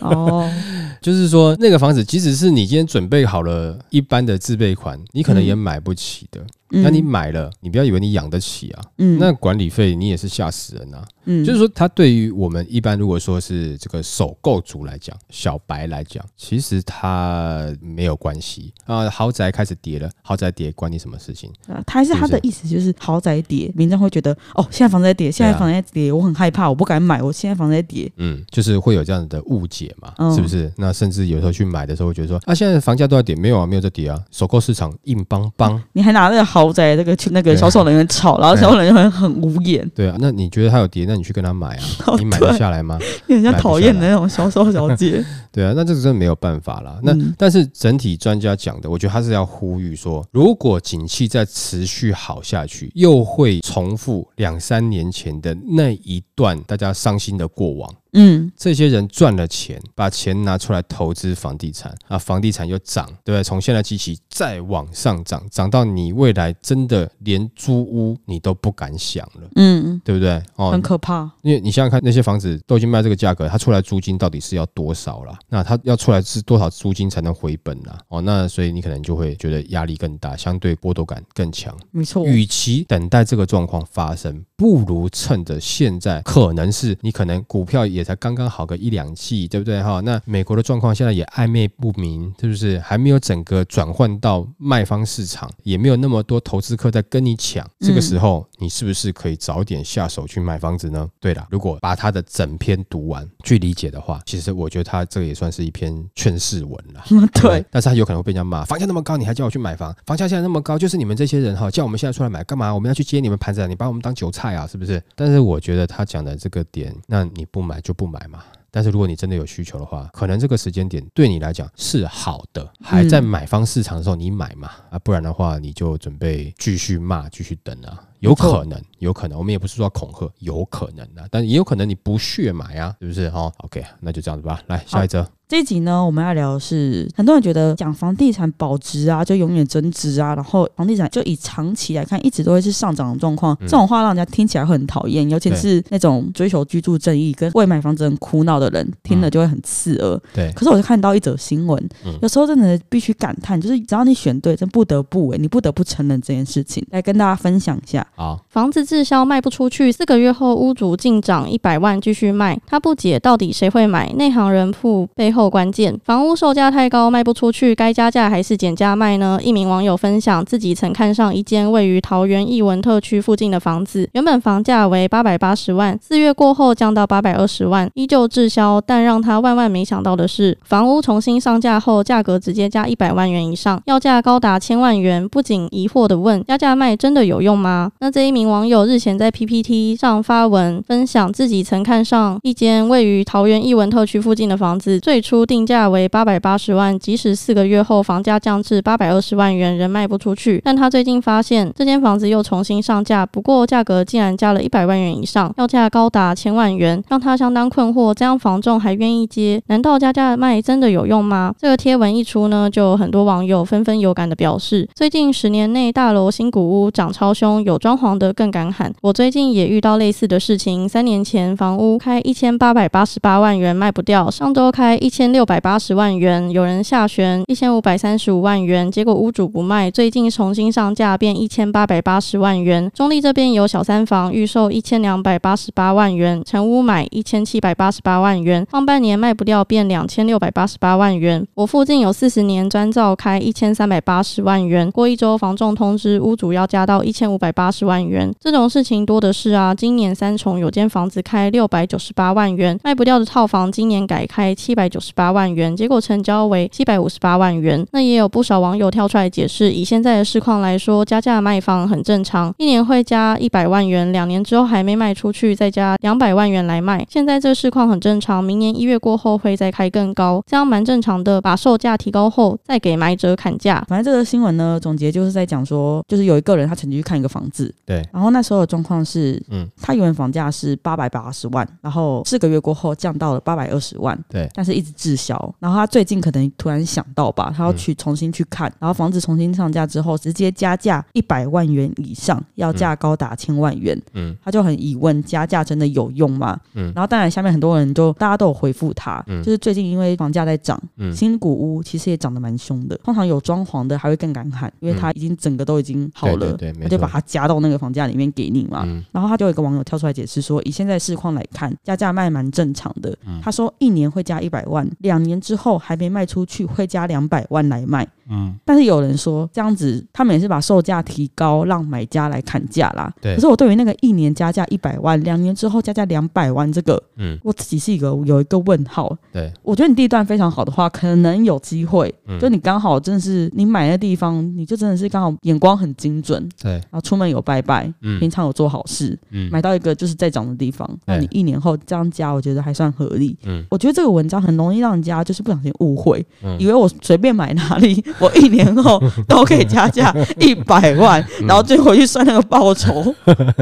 [0.00, 0.48] 哦，
[1.02, 6.40] 就是说那个房子，即使是你今天准备好了一般的自备款，你可能也买不起的。
[6.70, 11.06] 那你买了，你不要以为你养得起啊，嗯，那管理费你也是吓死人啊。
[11.28, 19.10] 嗯，就是说，它对于我们一般如果说是这个首购族来讲，小白来讲，其实它没有关系啊。
[19.10, 21.50] 豪宅开始跌了，豪宅跌关你什么事情？
[21.66, 28.10] 啊，他还是他的意思就是豪宅跌，民众会觉得哦，现在房子在跌，现在房子在跌，我很害怕，我不敢买，我现在房子在跌。
[28.16, 30.72] 嗯，就是会有这样子的误解嘛，是不是？
[30.76, 36.55] 那甚至有时候去买的时候会觉得说啊，现在房价都在跌，没有啊，没有在跌啊，首购市场硬邦邦，你还拿那个。
[36.56, 39.86] 超在那个去那个销售人员吵，然后销售人员很很无言。
[39.94, 41.82] 对啊，那你觉得他有跌，那你去跟他买啊，
[42.16, 42.98] 你买得下来吗？
[43.28, 45.22] 你很像讨厌的那种销售小姐。
[45.52, 46.98] 对啊，那这个真的没有办法啦。
[47.02, 57.94] 那、嗯、但是整体专家讲的，我觉得他是要呼吁说，如果景气再持续好下去，又会重复两三年前的那一段大家伤心的过往。
[58.12, 63.44] 嗯，这些人赚了钱，把钱拿出来投资房地产啊，房地产又涨，对不对？
[63.44, 70.42] 从现在基期再往上涨，涨到你未来真的连租屋你都不敢想了，嗯，对不对？
[70.54, 71.30] 哦，很可怕。
[71.42, 75.38] 因为你想想看，那些房子都已经卖这个价格，他出来租金到底是要多少了？
[75.50, 77.94] 那他要出来是多少租金才能回本呢？
[78.08, 81.76] 哦，那所以你可能就会觉得压力更大，相对剥夺感更强。
[81.90, 88.05] 没错，与其等待这个状况发生，不如趁着现在，可能是你可能股票也。
[88.06, 90.00] 才刚刚好个一两季，对不对哈？
[90.00, 97.68] 那美国的状况现在也暧昧不明，是不是还没有整个转换到卖方市场，也没有那么多投资客在跟你抢。
[97.80, 101.08] 这个时候，你是不是可以早点下手去买房子呢？
[101.20, 107.04] 对了，如果把他的整篇读完去理解的话，其实我觉得他这个也算是一篇劝世文了。
[107.34, 109.94] 对，但是他有可能会被人家骂，房价那么高，你还叫我去买房？
[110.06, 112.72] 房价现在那么高，就是你们这些人哈，叫我们现在出来买干嘛？
[112.74, 113.66] 我们要去接你们盘子啊？
[113.66, 114.66] 你把我们当韭菜啊？
[114.66, 115.02] 是不是？
[115.14, 118.42] 但是我觉得他讲的这个点，那你不买就不买嘛。
[118.76, 133.30] 但是如果你真的有需求的话，可能这个时间点对你来讲是好的，还在买方市场的时候你买嘛，啊，不然的话你就准备继续骂，继续等啊，有可能，有可能，我们也不是说恐吓，有可能啊，但也有可能你不屑买啊，是不是？
[133.30, 135.26] 哈，OK，那就这样子吧，来下一则。
[135.48, 143.56] 这一集呢，我们要聊的是，很多人觉得讲房地产保值啊，就永远增值啊，然后房地产就以长期来看，一直都会是上涨的状况。
[143.60, 150.20] 嗯、这种话让人家听起来会很讨厌，尤其是那种追求居住正义跟为买房子很苦恼的人，听了就会很刺耳。
[150.34, 150.50] 对。
[150.50, 156.84] 可是我就看到一则新闻，嗯、有时候真的必须感叹，就是只要你选对，真不得不为，你不得不承认这件事情。
[156.90, 158.04] 来跟大家分享一下。
[158.16, 164.12] 啊，房子滞销卖不出去，四个月后屋主进涨一百万继续卖，他不解到底谁会买？
[164.14, 165.94] 内行人铺背后关键。
[166.02, 169.38] 房屋售价太高，卖不出去，该加价还是减价卖呢？
[169.42, 178.80] 一名网友分享自己曾看上一间位于桃园艺文特区附近的房子，原本房价为八百八十万，四月过后降到八百二十万，依旧滞销。
[178.86, 185.28] 但让他万万没想到的是，房屋重新上架后，价格直接加一百万元以上，要价高达千万元。
[185.28, 187.92] 不仅疑惑地问：加价卖真的有用吗？
[188.00, 200.62] 那这一名网友日前在 PPT 上发文分享自己曾看上一间位于桃园艺文特区附近的房子，最初定价为八百八十万，即使四个月后房价降至八百二十万元，仍卖不出去。
[200.64, 208.14] 但他最近发现这间房子又重新上架，不过价格竟然加了一百万元以上，要价高达千万元，让他相当困惑。
[208.14, 209.60] 这样房仲还愿意接？
[209.66, 211.52] 难道加价卖真的有用吗？
[211.58, 218.94] 这个贴文一出呢，就有很多网友纷纷有感的表示，最近十年内大楼新古屋涨超凶，有装潢的更敢喊。
[219.02, 232.90] 我最近也遇到类似的事情，三年前房屋开一千八百八十八万元卖不掉，上周开一千六百八十万元，有人下旋一千五百三十五万元，结果屋主不卖，最近重新上架变一千八百八十万元。
[232.94, 241.42] 中立这边有小三房预售一千两百八十八万元，成屋买一千七百八十八万元，放半年卖不掉变两千六百八十八万元。
[241.54, 248.30] 我附近有四十年专造开一千三百八十万元，过一周房仲通知屋主要加到一千五百八十万元。
[248.38, 255.76] 这种事情多的是啊，今年三重有间房子开六百九十八万元，卖不掉的套房，今年改开七百九十十八万元。
[255.76, 267.06] 结果成交为七百五十八万元，那也有不少网友跳出来解释，以现在的市况来说，加价卖房很正常，一年会加一百万元，两年之后还没卖出去，再加两百万元来卖。
[267.08, 271.40] 现在这市况很正常，明年一月过后会再开更高，这样蛮正常的。
[271.40, 273.84] 把售价提高后，再给买者砍价。
[273.88, 293.96] 反正这个新闻呢，总结就是在讲说，就是有一个人他曾经去看一个房子，对，然后那时候的状况是，嗯，他原本房价是八百八十万，然后四个月过后降到了八百二十万，对，但是一直滞销，然后他最近可能突然想到吧，他要去重新去看，然后房子重新上架之后，直接加价一百万元以上，要价高达千万元。
[294.14, 296.58] 嗯，他就很疑问，加价真的有用吗？
[296.74, 308.86] 嗯，然后当然下面很多人就大家都有回复他，嗯，就是最近因为房价在涨，嗯，新古屋其实也涨得蛮凶的，通常有装潢的还会更敢喊，因为他已经整个都已经好了，对，他就把它加到那个房价里面给你嘛。
[309.12, 313.16] 然后他就有一个网友跳出来解释说，以现在市况来看，加价卖蛮正常的。
[313.42, 323.12] 他说一年会加一百万，两年之后还没卖出去会加两百万来卖，嗯，但是有人说这样子，他们也是把售价提高，让买家来砍价啦。
[323.20, 323.34] 对。
[323.34, 329.16] 可是我对于那个一年加价一百万，两年之后加价两百万这个，嗯，我自己是一个有一个问号。
[329.32, 329.52] 对。
[329.62, 332.12] 我觉得你地段非常好的话，可能有机会。
[332.26, 332.38] 嗯。
[332.38, 336.46] 就你刚好真的是你买的地方，你就真的是刚好眼光很精准。
[336.60, 336.72] 对。
[336.72, 343.36] 然后出门有拜拜，嗯，平常有做好事，嗯，买到一个就是在涨的地方，那你一年后这样加，我觉得还算合理。
[343.44, 343.64] 嗯。
[343.70, 353.14] 我觉得这个文章很容易让人家就是不小心误会，嗯，以为我随便买哪里，我一年后都可以加价 一百万，然后最后回去算那个报酬。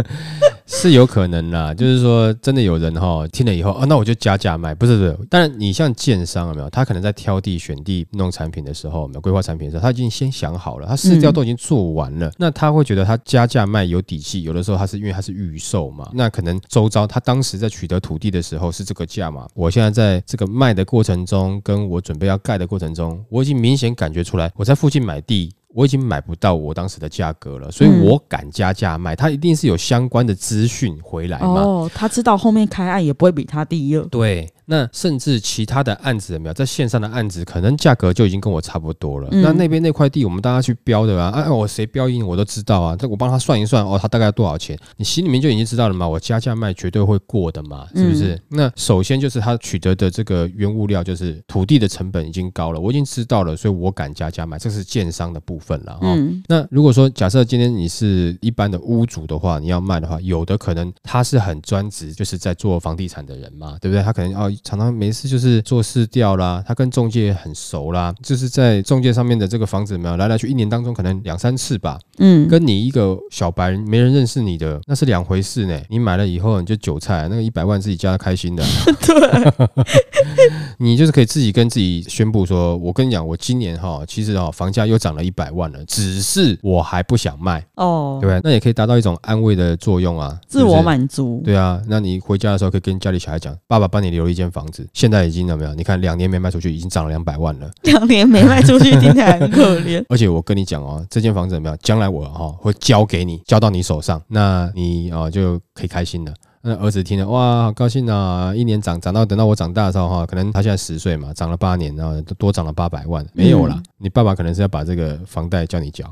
[0.67, 5.17] 是有可能啦，就是说真的有人哈听了以后啊，那我就加价卖，不是不是。
[5.29, 6.71] 但是你像建商有没有？
[6.71, 14.43] 他可能在挑地选地弄产品的时候，没有规划产品的时候，他已经先想好了，他试调都已经做完了，嗯、那他会觉得他加价卖有底气。
[14.43, 19.47] 有的时候他是因为他是预售嘛，那可能周遭他当时在取得土地的时候是这个价嘛。
[19.55, 25.53] 我现在在这个卖的过程中，跟我准备要盖的过程中，我已经明显感觉出来，我在附近买地。
[25.77, 29.17] 我已经买不到我当时的价格了，所以我敢加价卖。
[29.17, 31.49] 他一定是有相关的资讯回来嘛？
[31.49, 34.07] 哦，他知道后面开案也不会比他低了。
[34.09, 34.49] 对。
[34.67, 39.29] 那甚至其他的案子有没有在线上的案子，可能价格就已经跟我差不多了。
[39.33, 42.97] 嗯、那那边那块地，我们大家去标的啊，哎、啊，我谁标赢我都知道啊。
[42.97, 44.79] 这我帮他算一算，哦，他大概要多少钱？
[44.97, 46.09] 你心里面就已经知道了嘛。
[46.09, 48.35] 我加价卖绝对会过的嘛，是不是？
[48.35, 56.15] 嗯、那首先就是他取得的这个原物料，就是土地的成本已经高了，我已经知道了，所以我敢加价卖，这是建商的部分了哈。
[56.15, 64.03] 嗯、那如果说假设今天你是一般的屋主的话，你要卖的话，有的可能他是很专职，就是在做房地产的人嘛，对不对？
[64.03, 65.39] 他可能哦常常没事就。
[65.45, 72.01] 是做市调啦，他跟中介很熟啦，就是在中介上面的这个房子没有来来去，一年当中可能两三次吧。
[72.17, 75.79] 嗯，跟你一个小白没人认识你的，那是两回事呢。
[75.91, 78.65] 你买了以后你就韭菜，那个一百万自己加的开心的。
[79.07, 79.75] 对，
[80.79, 88.41] 你就是可以自己跟自己宣布说，我跟你讲，我今年哈，其实哈房价又涨了一百万了，只是我还不想卖哦，对不对？
[88.43, 91.43] 那也可以达到一种安慰的作用啊，自我满足。
[91.45, 95.25] 对啊，那你回家的时候可以跟家里小孩讲，爸爸帮你留了一间房子，现在。
[95.25, 95.77] 已经怎么样？
[95.77, 97.71] 你看两年没卖出去，已经涨了两百万了。
[97.85, 100.05] 两年没卖出去，听起来很可怜。
[100.11, 101.77] 而且我跟你讲哦，这间房子怎么样？
[101.83, 106.35] 将来我哈会交给你，交到你手上，那你哦就可以开心了。
[106.67, 108.55] 那儿子听了哇，好高兴啊！
[108.55, 113.83] 一年涨涨到等到我长大的时候哈，可能他现在十岁嘛，涨了八年，然后多涨了八百万，没有啦。
[113.99, 116.11] 你爸爸可能是要把这个房贷叫你缴，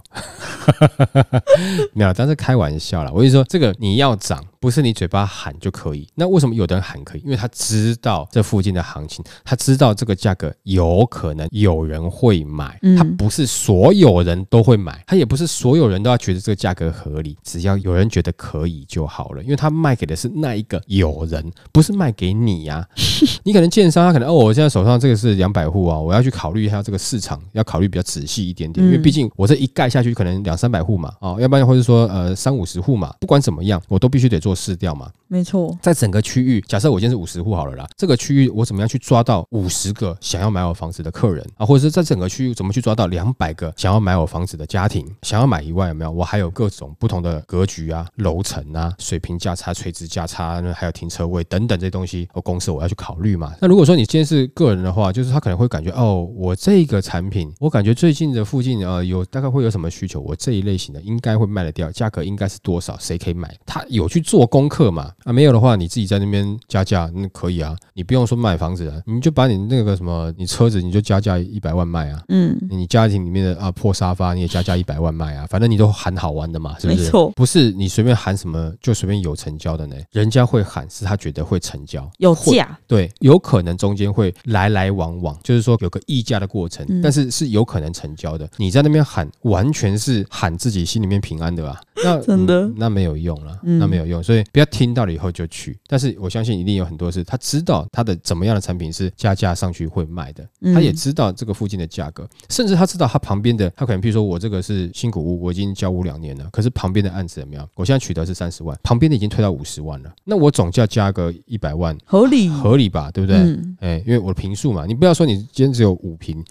[1.94, 3.10] 没有，但是开玩笑啦。
[3.14, 4.44] 我跟你说，这个你要涨。
[4.62, 7.22] 不是你嘴巴喊就可以，那为什么有的人喊可以？
[7.22, 22.88] 因为他知道这附近的行情，他知道这个价格有可能有人会买，他不是所有人都会买，他也不是所有人都要觉得这个价格合理，只要有人觉得可以就好了，因为他卖给的是那一个有人，不是卖给你呀、啊。
[23.44, 34.52] 你可能建商，他可能哦，我现在手上这个是两百户啊，我要去考虑一下这个市场，要考虑比较仔细一点点，因为毕竟我这一盖下去可能两三百户嘛，哦，要不然或者说呃三五十户嘛，不管怎么样，我都必须得做。
[34.54, 41.66] 市调嘛，没错，在整个区域，假设我今天是五十户好了啦，这个区域我怎么样去抓到五十个想要买我房子的客人啊？
[41.66, 45.04] 或者是在整个区域怎么去抓到两百个想要买我房子的家庭？
[45.22, 46.10] 想要买以外有没有？
[46.12, 50.31] 我还有各种不同的格局啊、楼层啊、水平价差、垂直价差，
[50.72, 53.52] 还有停车位等等这些东西，我公司我要去考虑嘛。
[53.60, 62.96] 那如果说你今天是个人的话，就是他可能会感觉哦，我这个产品，我感觉最近的附近呃有大概会有什么需求，我这一类型的应该会卖得掉，价格应该是多少？
[62.98, 63.54] 谁可以买？
[63.66, 65.10] 他有去做功课嘛？
[65.24, 67.76] 啊，没有的话，你自己在那边加价，那可以啊。
[67.94, 72.22] 你不用说买房子啊，你就把你那个什么，你车子你就加价一百万卖啊。
[72.28, 75.46] 嗯，你家庭里面的啊破沙发你也加价一百万卖啊。
[75.48, 77.00] 反正你都喊好玩的嘛，是不是？
[77.00, 79.96] 没错，不是你随便喊什么就随便有成交的呢。
[80.22, 82.78] 人家会喊是他觉得会成交，有价。
[82.86, 88.48] 对，有可能中间会来来往往，就是说有个议价的过程，嗯、但是是有可能成交的。
[88.56, 91.80] 你在那边喊，完全是喊自己心里面平安的吧？
[92.04, 95.76] 那 真的、嗯、那没有用了，那没有用，所以不要听到了以后就去。
[95.88, 107.68] 但是我相信一定有很多是他知道他的怎么样的产品是加价上去会卖的，他也知道这个附近的价格，甚至他知道他旁边的，他可能譬如说我这个是新古屋，我已经交屋两年了，可是旁边的案子怎么样？
[107.74, 113.10] 我现在取得是三十万，旁边的已经推到五十万了，那我总价加个一百万，合理合理吧？
[113.10, 113.36] 对不对？
[113.80, 116.42] 哎，因为我的平数嘛，你不要说你今天只有五平，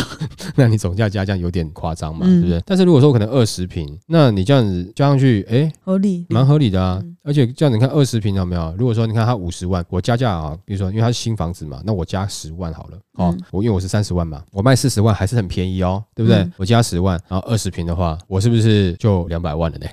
[0.56, 2.62] 那你总价加这样有点夸张嘛，对不对？
[2.64, 4.76] 但是如果说我可能二十平，那你这样子。
[4.94, 7.02] 加上去，哎，合理，蛮合理的啊。
[7.22, 8.74] 而且这样你看二十平有没有？
[8.78, 12.98] 如果说你看它五十万，我加价啊，比如说因为它是新房子嘛，那我加十万好了。
[13.14, 16.38] 哦，我因为我是三十万嘛，我卖四十万还是很便宜哦，对不对？
[16.38, 19.86] 嗯、我加十万，然后二十平的话，我是不是就两百万了呢？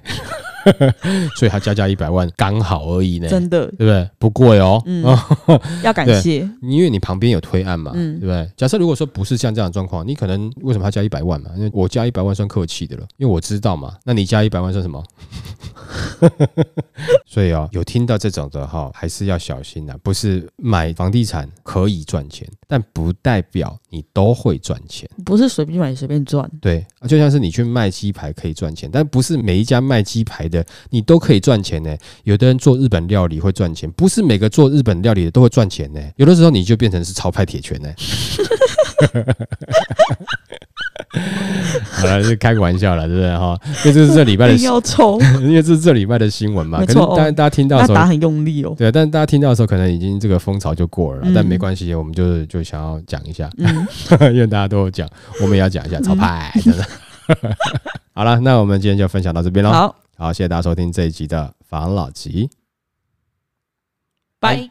[1.38, 4.10] 所以他加价一百万刚好而已呢，真的，对不对？
[4.20, 5.04] 不贵哦，嗯，
[5.84, 8.50] 要感谢，因为你旁边有推案嘛，嗯，对不对？
[8.56, 11.50] 假设如果说不是像这样的状况，你可能为什么要加一百万嘛？
[11.56, 13.94] 因为我加一百万算客气的了，因为我知道嘛。
[14.04, 15.04] 那你加一百万算什么？
[17.26, 19.96] 所以啊、哦，有听到这种的哈，还是要小心呐。
[20.04, 25.10] 不是买房地产可以赚钱，但不代表你都会赚钱。
[25.26, 26.50] 不是随便买随便赚。
[26.62, 31.96] 对，就像是你去卖鸡排可以赚钱，但不是每一家卖鸡排的你都可以赚钱呢。
[32.24, 36.02] 有的人做日本料理会赚钱，不是每个做日本料理的都会赚钱呢。
[36.18, 37.94] 有的时候你就变成是超派铁拳呢。
[41.92, 43.58] 好了，就开个玩笑了，对不对哈？
[43.66, 46.84] 因为这是这礼拜的，要抽，因为这是这礼拜的新闻嘛。
[46.86, 48.74] 可能大大家听到的时候，打很用力哦。
[48.78, 55.08] 对，但大家听到的时候，可能已经这个风潮就过了，但没关系，我们就就想要讲一下， 因为大家都有讲，
[55.42, 56.86] 我们也要讲一下超派， 真的。
[58.14, 59.72] 好了，那我们今天就分享到这边喽。
[59.72, 62.50] 好，好，谢谢大家收听这一集的防老集，
[64.40, 64.70] 拜。